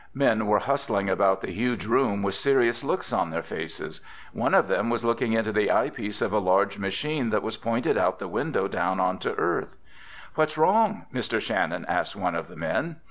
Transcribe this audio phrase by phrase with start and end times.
[0.15, 4.01] Men were hustling about the huge room with serious looks on their faces.
[4.33, 7.99] One of them was looking into the eyepiece of a large machine that was pointed
[7.99, 9.75] out the window down onto Earth.
[10.33, 11.39] "What's wrong?" Mr.
[11.39, 12.95] Shannon asked one of the men.